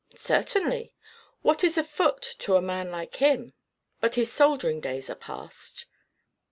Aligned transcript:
"Certainly. 0.15 0.95
What 1.43 1.63
is 1.63 1.77
a 1.77 1.83
foot, 1.83 2.23
to 2.39 2.55
a 2.55 2.59
man 2.61 2.89
like 2.89 3.17
him? 3.17 3.53
But 3.99 4.15
his 4.15 4.33
soldiering 4.33 4.79
days 4.81 5.11
are 5.11 5.15
past." 5.15 5.85